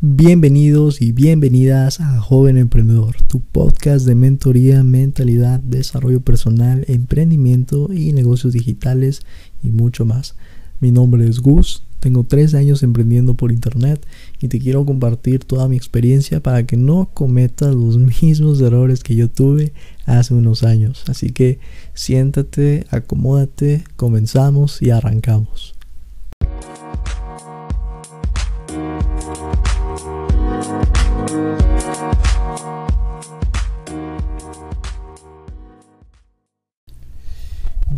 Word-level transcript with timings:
Bienvenidos 0.00 1.02
y 1.02 1.10
bienvenidas 1.10 2.00
a 2.00 2.20
Joven 2.20 2.56
Emprendedor, 2.56 3.20
tu 3.22 3.40
podcast 3.40 4.06
de 4.06 4.14
mentoría, 4.14 4.84
mentalidad, 4.84 5.58
desarrollo 5.58 6.20
personal, 6.20 6.84
emprendimiento 6.86 7.92
y 7.92 8.12
negocios 8.12 8.52
digitales 8.52 9.22
y 9.60 9.72
mucho 9.72 10.04
más. 10.04 10.36
Mi 10.78 10.92
nombre 10.92 11.26
es 11.26 11.40
Gus, 11.40 11.82
tengo 11.98 12.22
tres 12.22 12.54
años 12.54 12.84
emprendiendo 12.84 13.34
por 13.34 13.50
internet 13.50 14.06
y 14.40 14.46
te 14.46 14.60
quiero 14.60 14.86
compartir 14.86 15.40
toda 15.40 15.66
mi 15.66 15.76
experiencia 15.76 16.40
para 16.40 16.64
que 16.64 16.76
no 16.76 17.10
cometas 17.12 17.74
los 17.74 17.98
mismos 18.22 18.60
errores 18.60 19.02
que 19.02 19.16
yo 19.16 19.28
tuve 19.28 19.72
hace 20.06 20.32
unos 20.32 20.62
años. 20.62 21.02
Así 21.08 21.30
que 21.30 21.58
siéntate, 21.94 22.86
acomódate, 22.90 23.82
comenzamos 23.96 24.80
y 24.80 24.90
arrancamos. 24.90 25.74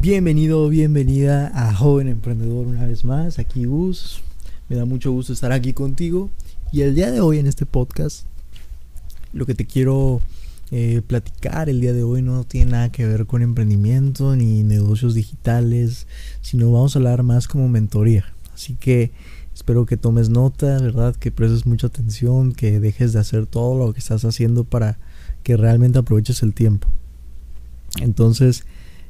Bienvenido, 0.00 0.66
bienvenida 0.70 1.52
a 1.54 1.74
Joven 1.74 2.08
Emprendedor 2.08 2.66
una 2.66 2.86
vez 2.86 3.04
más. 3.04 3.38
Aquí 3.38 3.66
Gus. 3.66 4.22
Me 4.70 4.76
da 4.76 4.86
mucho 4.86 5.12
gusto 5.12 5.34
estar 5.34 5.52
aquí 5.52 5.74
contigo. 5.74 6.30
Y 6.72 6.80
el 6.80 6.94
día 6.94 7.10
de 7.10 7.20
hoy 7.20 7.38
en 7.38 7.46
este 7.46 7.66
podcast, 7.66 8.24
lo 9.34 9.44
que 9.44 9.54
te 9.54 9.66
quiero 9.66 10.22
eh, 10.70 11.02
platicar 11.06 11.68
el 11.68 11.82
día 11.82 11.92
de 11.92 12.02
hoy 12.02 12.22
no 12.22 12.44
tiene 12.44 12.72
nada 12.72 12.90
que 12.90 13.04
ver 13.04 13.26
con 13.26 13.42
emprendimiento 13.42 14.34
ni 14.36 14.62
negocios 14.62 15.12
digitales, 15.12 16.06
sino 16.40 16.72
vamos 16.72 16.96
a 16.96 16.98
hablar 16.98 17.22
más 17.22 17.46
como 17.46 17.68
mentoría. 17.68 18.24
Así 18.54 18.76
que 18.80 19.12
espero 19.54 19.84
que 19.84 19.98
tomes 19.98 20.30
nota, 20.30 20.80
¿verdad? 20.80 21.14
Que 21.14 21.30
prestes 21.30 21.66
mucha 21.66 21.88
atención, 21.88 22.54
que 22.54 22.80
dejes 22.80 23.12
de 23.12 23.18
hacer 23.18 23.44
todo 23.44 23.76
lo 23.76 23.92
que 23.92 23.98
estás 23.98 24.24
haciendo 24.24 24.64
para 24.64 24.98
que 25.42 25.58
realmente 25.58 25.98
aproveches 25.98 26.42
el 26.42 26.54
tiempo. 26.54 26.88
Entonces, 28.00 28.64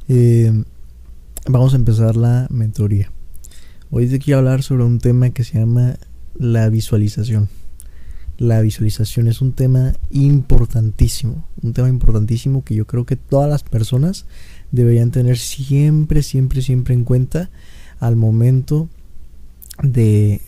eh, 0.09 0.65
vamos 1.47 1.73
a 1.73 1.77
empezar 1.77 2.17
la 2.17 2.47
mentoría. 2.51 3.11
Hoy 3.91 4.07
te 4.07 4.19
quiero 4.19 4.39
hablar 4.39 4.63
sobre 4.63 4.85
un 4.85 4.99
tema 4.99 5.31
que 5.31 5.45
se 5.45 5.59
llama 5.59 5.97
la 6.35 6.69
visualización. 6.69 7.49
La 8.39 8.61
visualización 8.61 9.29
es 9.29 9.41
un 9.41 9.53
tema 9.53 9.95
importantísimo, 10.11 11.47
un 11.63 11.73
tema 11.73 11.89
importantísimo 11.89 12.65
que 12.65 12.75
yo 12.75 12.87
creo 12.87 13.05
que 13.05 13.17
todas 13.17 13.51
las 13.51 13.63
personas 13.63 14.27
deberían 14.71 15.11
tener 15.11 15.39
siempre, 15.39 16.23
siempre, 16.23 16.63
siempre 16.63 16.95
en 16.95 17.05
cuenta 17.05 17.51
al 17.99 18.17
momento 18.17 18.89
de, 19.83 20.41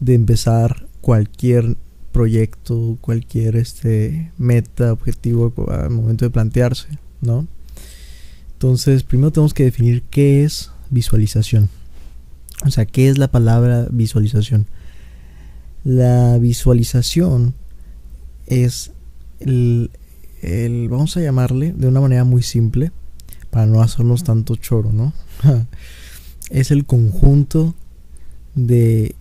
de 0.00 0.14
empezar 0.14 0.86
cualquier 1.00 1.76
proyecto, 2.12 2.96
cualquier 3.00 3.56
este, 3.56 4.32
meta, 4.38 4.92
objetivo 4.92 5.52
al 5.68 5.90
momento 5.90 6.24
de 6.24 6.30
plantearse, 6.30 6.88
¿no? 7.20 7.46
Entonces, 8.54 9.02
primero 9.02 9.30
tenemos 9.30 9.54
que 9.54 9.64
definir 9.64 10.02
qué 10.02 10.44
es 10.44 10.70
visualización. 10.90 11.68
O 12.64 12.70
sea, 12.70 12.86
¿qué 12.86 13.08
es 13.08 13.18
la 13.18 13.28
palabra 13.28 13.86
visualización? 13.90 14.66
La 15.84 16.38
visualización 16.38 17.54
es 18.46 18.92
el, 19.40 19.90
vamos 20.90 21.16
a 21.16 21.20
llamarle 21.20 21.72
de 21.72 21.88
una 21.88 22.00
manera 22.00 22.24
muy 22.24 22.42
simple, 22.42 22.90
para 23.50 23.66
no 23.66 23.82
hacernos 23.82 24.24
tanto 24.24 24.56
choro, 24.56 24.92
¿no? 24.92 25.12
es 26.50 26.70
el 26.70 26.86
conjunto 26.86 27.74
de, 28.54 29.14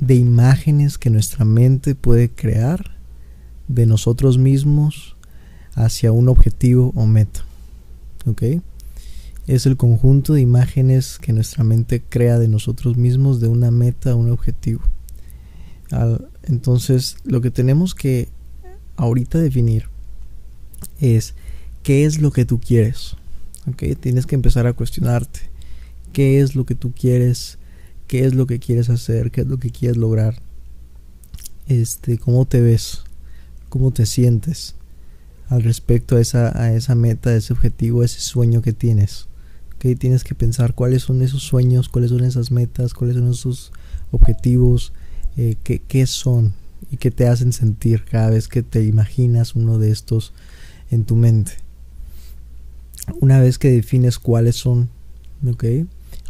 de 0.00 0.14
imágenes 0.14 0.98
que 0.98 1.10
nuestra 1.10 1.44
mente 1.44 1.94
puede 1.94 2.30
crear 2.30 2.96
de 3.68 3.86
nosotros 3.86 4.38
mismos 4.38 5.16
hacia 5.74 6.10
un 6.10 6.28
objetivo 6.28 6.92
o 6.96 7.06
meta. 7.06 7.44
Es 9.46 9.66
el 9.66 9.76
conjunto 9.76 10.34
de 10.34 10.40
imágenes 10.40 11.18
que 11.18 11.32
nuestra 11.32 11.64
mente 11.64 12.02
crea 12.06 12.38
de 12.38 12.48
nosotros 12.48 12.96
mismos, 12.96 13.40
de 13.40 13.48
una 13.48 13.70
meta, 13.70 14.14
un 14.14 14.30
objetivo. 14.30 14.82
entonces, 16.42 17.16
lo 17.24 17.40
que 17.40 17.50
tenemos 17.50 17.94
que 17.94 18.28
ahorita 18.96 19.38
definir 19.38 19.84
es 21.00 21.34
qué 21.82 22.04
es 22.04 22.20
lo 22.20 22.30
que 22.30 22.44
tú 22.44 22.60
quieres. 22.60 23.16
¿okay? 23.66 23.94
Tienes 23.94 24.26
que 24.26 24.34
empezar 24.34 24.66
a 24.66 24.72
cuestionarte 24.74 25.40
qué 26.12 26.40
es 26.40 26.54
lo 26.54 26.66
que 26.66 26.74
tú 26.74 26.92
quieres, 26.92 27.58
qué 28.06 28.26
es 28.26 28.34
lo 28.34 28.46
que 28.46 28.58
quieres 28.58 28.90
hacer, 28.90 29.30
qué 29.30 29.42
es 29.42 29.46
lo 29.46 29.58
que 29.58 29.70
quieres 29.70 29.96
lograr. 29.96 30.40
Este, 31.66 32.18
cómo 32.18 32.46
te 32.46 32.60
ves, 32.60 33.02
cómo 33.68 33.90
te 33.90 34.06
sientes 34.06 34.74
al 35.48 35.62
respecto 35.62 36.16
a 36.16 36.20
esa, 36.20 36.60
a 36.60 36.74
esa 36.74 36.94
meta, 36.94 37.34
ese 37.34 37.52
objetivo, 37.52 38.02
a 38.02 38.04
ese 38.04 38.20
sueño 38.20 38.62
que 38.62 38.72
tienes 38.72 39.28
que 39.78 39.94
tienes 39.94 40.24
que 40.24 40.34
pensar 40.34 40.74
cuáles 40.74 41.02
son 41.02 41.22
esos 41.22 41.42
sueños, 41.42 41.88
cuáles 41.88 42.10
son 42.10 42.24
esas 42.24 42.50
metas, 42.50 42.94
cuáles 42.94 43.16
son 43.16 43.30
esos 43.30 43.72
objetivos, 44.10 44.92
eh, 45.36 45.56
qué, 45.62 46.06
son 46.06 46.52
y 46.90 46.96
qué 46.96 47.10
te 47.10 47.28
hacen 47.28 47.52
sentir 47.52 48.04
cada 48.04 48.30
vez 48.30 48.48
que 48.48 48.62
te 48.62 48.84
imaginas 48.84 49.54
uno 49.54 49.78
de 49.78 49.90
estos 49.90 50.32
en 50.90 51.04
tu 51.04 51.16
mente. 51.16 51.52
Una 53.20 53.40
vez 53.40 53.58
que 53.58 53.70
defines 53.70 54.18
cuáles 54.18 54.56
son, 54.56 54.90
¿ok? 55.46 55.64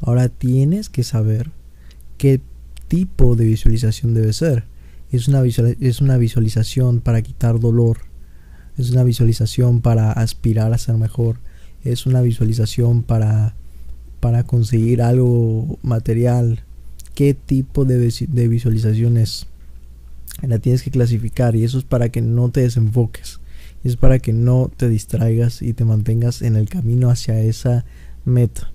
Ahora 0.00 0.29
tienes 0.29 0.89
que 0.91 1.03
saber 1.03 1.50
qué 2.19 2.41
tipo 2.87 3.35
de 3.35 3.47
visualización 3.47 4.15
debe 4.15 4.33
ser. 4.33 4.65
Es 5.11 5.27
una, 5.27 5.43
es 5.45 6.00
una 6.00 6.19
visualización 6.19 7.00
para 7.00 7.23
quitar 7.23 7.59
dolor. 7.59 7.99
Es 8.78 8.91
una 8.91 9.05
visualización 9.05 9.81
para 9.81 10.12
aspirar 10.12 10.72
a 10.72 10.78
ser 10.78 10.97
mejor 10.97 11.37
es 11.84 12.06
una 12.06 12.22
visualización 12.22 13.03
para, 13.03 13.55
para 14.21 14.44
conseguir 14.44 15.03
algo 15.03 15.78
material. 15.83 16.65
¿Qué 17.15 17.34
tipo 17.34 17.84
de, 17.84 17.99
de 17.99 18.49
visualización 18.49 19.17
es? 19.17 19.47
La 20.43 20.59
tienes 20.59 20.83
que 20.83 20.91
clasificar 20.91 21.56
y 21.56 21.65
eso 21.65 21.78
es 21.78 21.84
para 21.84 22.11
que 22.11 22.21
no 22.21 22.50
te 22.50 22.61
desenfoques. 22.61 23.41
Es 23.84 23.97
para 23.97 24.19
que 24.19 24.33
no 24.33 24.71
te 24.77 24.88
distraigas 24.88 25.62
y 25.62 25.72
te 25.72 25.84
mantengas 25.84 26.43
en 26.43 26.56
el 26.56 26.69
camino 26.69 27.11
hacia 27.11 27.41
esa 27.41 27.84
meta. 28.25 28.71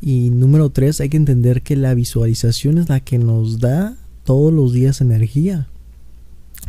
Y 0.00 0.30
número 0.30 0.70
tres, 0.70 1.00
hay 1.00 1.08
que 1.08 1.16
entender 1.16 1.62
que 1.62 1.76
la 1.76 1.94
visualización 1.94 2.78
es 2.78 2.88
la 2.88 3.00
que 3.00 3.18
nos 3.18 3.60
da 3.60 3.96
todos 4.24 4.52
los 4.52 4.72
días 4.72 5.00
energía. 5.00 5.68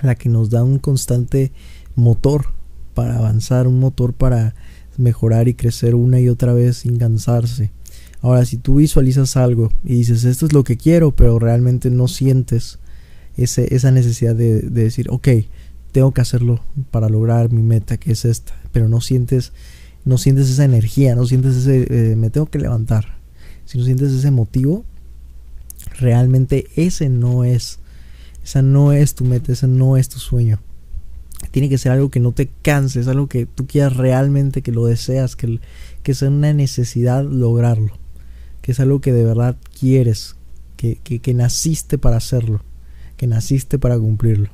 La 0.01 0.15
que 0.15 0.29
nos 0.29 0.49
da 0.49 0.63
un 0.63 0.79
constante 0.79 1.51
motor 1.95 2.47
para 2.93 3.17
avanzar, 3.17 3.67
un 3.67 3.79
motor 3.79 4.13
para 4.13 4.55
mejorar 4.97 5.47
y 5.47 5.53
crecer 5.53 5.95
una 5.95 6.19
y 6.19 6.29
otra 6.29 6.53
vez 6.53 6.77
sin 6.77 6.97
cansarse. 6.97 7.71
Ahora, 8.21 8.45
si 8.45 8.57
tú 8.57 8.75
visualizas 8.75 9.35
algo 9.35 9.71
y 9.83 9.95
dices, 9.95 10.23
esto 10.23 10.45
es 10.45 10.53
lo 10.53 10.63
que 10.63 10.77
quiero, 10.77 11.11
pero 11.11 11.39
realmente 11.39 11.89
no 11.89 12.07
sientes 12.07 12.79
ese, 13.35 13.75
esa 13.75 13.91
necesidad 13.91 14.35
de, 14.35 14.61
decir, 14.61 15.07
ok, 15.09 15.27
tengo 15.91 16.13
que 16.13 16.21
hacerlo 16.21 16.61
para 16.91 17.09
lograr 17.09 17.51
mi 17.51 17.61
meta, 17.61 17.97
que 17.97 18.13
es 18.13 18.25
esta, 18.25 18.53
pero 18.71 18.87
no 18.87 19.01
sientes, 19.01 19.51
no 20.05 20.17
sientes 20.17 20.49
esa 20.49 20.63
energía, 20.63 21.15
no 21.15 21.25
sientes 21.25 21.55
ese, 21.55 22.11
eh, 22.11 22.15
me 22.15 22.29
tengo 22.29 22.45
que 22.45 22.59
levantar. 22.59 23.17
Si 23.65 23.77
no 23.77 23.83
sientes 23.83 24.11
ese 24.11 24.31
motivo, 24.31 24.85
realmente 25.99 26.67
ese 26.75 27.09
no 27.09 27.43
es, 27.43 27.79
esa 28.43 28.61
no 28.61 28.93
es 28.93 29.15
tu 29.15 29.25
meta, 29.25 29.51
ese 29.51 29.67
no 29.67 29.97
es 29.97 30.07
tu 30.07 30.19
sueño 30.19 30.59
tiene 31.51 31.69
que 31.69 31.77
ser 31.77 31.91
algo 31.91 32.09
que 32.09 32.19
no 32.19 32.31
te 32.31 32.49
canses, 32.61 33.07
algo 33.07 33.27
que 33.27 33.45
tú 33.45 33.67
quieras 33.67 33.95
realmente, 33.95 34.61
que 34.61 34.71
lo 34.71 34.85
deseas, 34.85 35.35
que, 35.35 35.59
que 36.01 36.13
sea 36.13 36.29
una 36.29 36.53
necesidad 36.53 37.23
lograrlo, 37.23 37.97
que 38.61 38.71
es 38.71 38.79
algo 38.79 39.01
que 39.01 39.13
de 39.13 39.23
verdad 39.23 39.57
quieres, 39.79 40.35
que, 40.77 40.97
que, 40.97 41.33
naciste 41.33 41.97
para 41.97 42.17
hacerlo, 42.17 42.61
que 43.17 43.27
naciste 43.27 43.79
para 43.79 43.97
cumplirlo. 43.97 44.49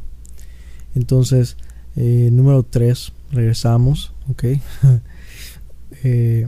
Entonces, 0.96 1.58
eh, 1.96 2.30
número 2.32 2.64
3, 2.64 3.14
regresamos, 3.32 4.14
¿ok? 4.30 4.44
Eh, 6.04 6.48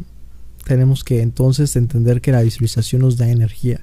tenemos 0.63 1.04
que 1.04 1.21
entonces 1.21 1.75
entender 1.75 2.21
que 2.21 2.31
la 2.31 2.42
visualización 2.42 3.01
nos 3.01 3.18
da 3.18 3.30
energía. 3.30 3.81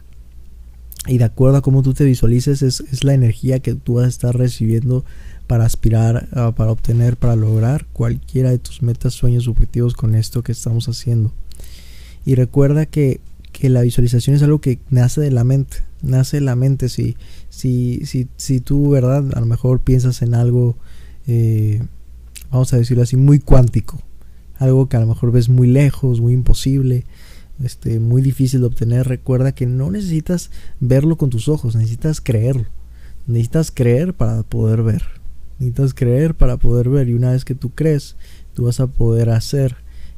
Y 1.09 1.19
de 1.19 1.25
acuerdo 1.25 1.57
a 1.57 1.63
cómo 1.63 1.83
tú 1.83 1.95
te 1.95 2.05
visualices, 2.05 2.63
es, 2.63 2.81
es 2.93 3.03
la 3.03 3.15
energía 3.15 3.61
que 3.61 3.75
tú 3.75 3.95
vas 3.95 4.05
a 4.05 4.09
estar 4.09 4.37
recibiendo 4.37 5.05
para 5.49 5.65
aspirar, 5.65 6.29
ah, 6.33 6.53
para 6.55 6.71
obtener, 6.71 7.17
para 7.17 7.35
lograr 7.35 7.87
cualquiera 7.95 8.51
de 8.51 8.59
tus 8.59 8.83
metas, 8.83 9.15
sueños, 9.15 9.49
objetivos 9.49 9.95
con 9.95 10.15
esto 10.15 10.43
que 10.43 10.53
estamos 10.53 10.89
haciendo. 10.89 11.33
Y 12.25 12.37
recuerda 12.37 12.87
que, 12.87 13.21
la 13.63 13.83
visualización 13.83 14.37
es 14.37 14.43
algo 14.45 14.61
que 14.61 14.79
nace 14.89 15.21
de 15.21 15.33
la 15.33 15.43
mente, 15.43 15.79
nace 16.01 16.37
de 16.37 16.43
la 16.43 16.55
mente. 16.55 16.89
Si, 16.89 17.17
si, 17.49 18.07
si, 18.07 18.29
si 18.37 18.61
tú, 18.61 18.91
¿verdad? 18.91 19.25
A 19.35 19.41
lo 19.41 19.47
mejor 19.47 19.81
piensas 19.81 20.23
en 20.23 20.35
algo, 20.35 20.77
eh, 21.27 21.83
vamos 22.53 22.73
a 22.73 22.77
decirlo 22.77 23.03
así, 23.03 23.17
muy 23.17 23.41
cuántico, 23.41 24.01
algo 24.59 24.89
que 24.89 24.97
a 24.97 25.01
lo 25.01 25.07
mejor 25.07 25.33
ves 25.33 25.49
muy 25.49 25.67
lejos, 25.67 26.21
muy 26.21 26.35
imposible. 26.35 27.05
Este, 27.63 27.99
muy 27.99 28.23
difícil 28.23 28.61
de 28.61 28.67
obtener, 28.67 29.09
recuerda 29.09 29.53
que 29.53 29.67
no 29.67 29.91
necesitas 29.91 30.51
verlo 30.79 31.17
con 31.17 31.31
tus 31.31 31.49
ojos, 31.49 31.75
necesitas 31.75 32.21
creerlo 32.21 32.67
Necesitas 33.29 33.71
creer 33.71 34.15
para 34.15 34.43
poder 34.43 34.83
ver. 34.83 35.03
Necesitas 35.59 35.93
creer 35.93 36.35
para 36.35 36.57
poder 36.57 36.89
ver. 36.89 37.11
Y 37.11 37.15
una 37.15 37.33
vez 37.33 37.45
que 37.45 37.55
tú 37.55 37.71
crees, 37.71 38.17
tú 38.55 38.65
vas 38.65 38.81
a 38.81 38.87
poder 38.87 39.29
hacer 39.29 39.77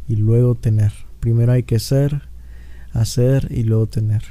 y 0.08 0.14
luego 0.14 0.54
tener. 0.54 0.92
Primero 1.18 1.50
hay 1.50 1.64
que 1.64 1.80
ser, 1.80 2.22
hacer 2.92 3.48
y 3.50 3.64
luego 3.64 3.88
tener. 3.88 4.22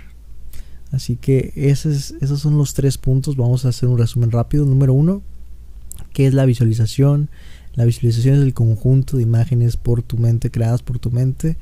Así 0.91 1.17
que 1.17 1.51
esos, 1.55 2.15
esos 2.21 2.39
son 2.39 2.57
los 2.57 2.73
tres 2.73 2.97
puntos. 2.97 3.35
Vamos 3.35 3.65
a 3.65 3.69
hacer 3.69 3.89
un 3.89 3.97
resumen 3.97 4.31
rápido. 4.31 4.65
Número 4.65 4.93
uno, 4.93 5.23
¿qué 6.13 6.25
es 6.25 6.33
la 6.33 6.45
visualización? 6.45 7.29
La 7.75 7.83
visualización 7.83 8.35
es 8.35 8.41
el 8.43 8.53
conjunto 8.53 9.17
de 9.17 9.23
imágenes 9.23 9.75
por 9.75 10.03
tu 10.03 10.17
mente, 10.17 10.51
creadas 10.51 10.83
por 10.83 10.99
tu 10.99 11.11
mente, 11.11 11.57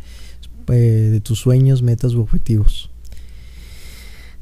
eh, 0.68 1.10
de 1.12 1.20
tus 1.20 1.40
sueños, 1.40 1.82
metas 1.82 2.14
u 2.14 2.22
objetivos. 2.22 2.90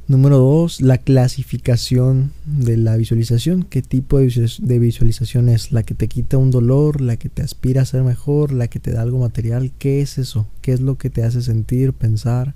Número 0.08 0.38
2, 0.38 0.82
la 0.82 1.00
clasificación 1.00 2.32
de 2.46 2.78
la 2.78 2.96
visualización. 2.96 3.64
¿Qué 3.64 3.82
tipo 3.82 4.20
de 4.20 4.80
visualización 4.80 5.50
es? 5.50 5.72
¿La 5.72 5.82
que 5.82 5.96
te 5.96 6.08
quita 6.08 6.38
un 6.38 6.52
dolor? 6.52 7.02
¿La 7.02 7.18
que 7.18 7.28
te 7.28 7.42
aspira 7.42 7.82
a 7.82 7.86
ser 7.86 8.04
mejor? 8.04 8.52
¿La 8.52 8.68
que 8.68 8.80
te 8.80 8.92
da 8.92 9.02
algo 9.02 9.18
material? 9.18 9.72
¿Qué 9.80 10.02
es 10.02 10.20
eso? 10.20 10.48
¿Qué 10.62 10.74
es 10.74 10.80
lo 10.80 11.00
que 11.00 11.10
te 11.10 11.24
hace 11.24 11.42
sentir, 11.42 11.94
pensar? 11.94 12.54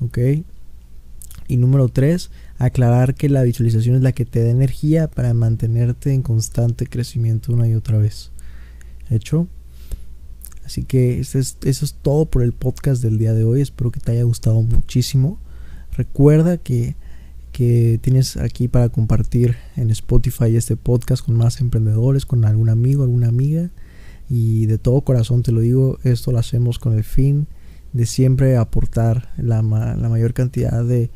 ¿Ok? 0.00 0.18
Y 1.46 1.58
número 1.58 1.90
3, 1.90 2.30
aclarar 2.56 3.14
que 3.14 3.28
la 3.28 3.42
visualización 3.42 3.96
es 3.96 4.02
la 4.02 4.12
que 4.12 4.24
te 4.24 4.42
da 4.42 4.48
energía 4.48 5.08
para 5.08 5.34
mantenerte 5.34 6.14
en 6.14 6.22
constante 6.22 6.86
crecimiento 6.86 7.52
una 7.52 7.68
y 7.68 7.74
otra 7.74 7.98
vez. 7.98 8.30
¿Hecho? 9.10 9.46
Así 10.68 10.82
que 10.82 11.18
eso 11.18 11.38
es, 11.38 11.56
eso 11.64 11.86
es 11.86 11.94
todo 11.94 12.26
por 12.26 12.42
el 12.42 12.52
podcast 12.52 13.02
del 13.02 13.16
día 13.16 13.32
de 13.32 13.42
hoy. 13.42 13.62
Espero 13.62 13.90
que 13.90 14.00
te 14.00 14.12
haya 14.12 14.24
gustado 14.24 14.60
muchísimo. 14.60 15.38
Recuerda 15.96 16.58
que, 16.58 16.94
tienes 17.52 18.36
aquí 18.36 18.68
para 18.68 18.90
compartir 18.90 19.56
en 19.76 19.88
Spotify 19.88 20.54
este 20.54 20.76
podcast 20.76 21.24
con 21.24 21.36
más 21.36 21.62
emprendedores, 21.62 22.26
con 22.26 22.44
algún 22.44 22.68
amigo, 22.68 23.02
alguna 23.02 23.28
amiga. 23.28 23.70
Y 24.28 24.66
de 24.66 24.76
todo 24.76 25.00
corazón 25.00 25.42
te 25.42 25.52
lo 25.52 25.62
digo, 25.62 25.98
esto 26.04 26.32
lo 26.32 26.38
hacemos 26.38 26.78
con 26.78 26.92
el 26.92 27.02
fin 27.02 27.46
de 27.94 28.04
siempre 28.04 28.58
aportar 28.58 29.32
la, 29.38 29.62
mayor 29.62 30.34
cantidad 30.34 30.84
de, 30.84 31.10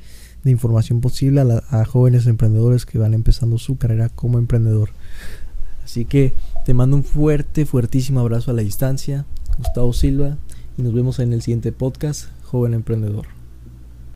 información 0.47 1.03
posible 1.03 1.43
a, 1.43 1.63
a, 1.69 1.85
jóvenes 1.85 2.27
emprendedores 2.27 2.87
que 2.87 2.97
van 2.97 3.13
empezando 3.13 3.59
su 3.59 3.77
carrera 3.77 4.09
como 4.09 4.39
emprendedor. 4.39 4.89
Así 5.85 6.07
que 6.07 6.33
te 6.65 6.73
mando 6.73 6.97
un 6.97 7.05
fuerte, 7.05 7.67
fuertísimo 7.67 8.21
abrazo 8.21 8.51
a 8.51 8.55
la 8.55 8.63
distancia. 8.63 9.27
Gustavo 9.59 9.93
Silva 9.93 10.37
y 10.79 10.83
nos 10.83 10.95
vemos 10.95 11.19
en 11.19 11.33
el 11.33 11.43
siguiente 11.43 11.73
podcast, 11.73 12.29
Joven 12.45 12.75
Emprendedor. 12.75 13.42